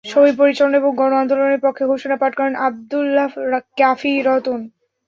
[0.05, 3.27] সভা পরিচালনা এবং গণ-আন্দোলনের পক্ষে ঘোষণা পাঠ করেন আবদুল্লাহ
[3.77, 4.59] ক্বাফী রতন।